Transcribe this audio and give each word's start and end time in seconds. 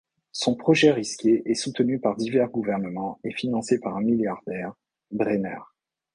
Son 0.31 0.55
projet 0.55 0.89
risqué 0.91 1.43
est 1.45 1.53
soutenu 1.53 1.99
par 1.99 2.15
divers 2.15 2.49
gouvernements 2.49 3.19
et 3.23 3.31
financé 3.31 3.79
par 3.79 3.97
un 3.97 4.01
milliardaire, 4.01 4.73
Brenner. 5.11 5.59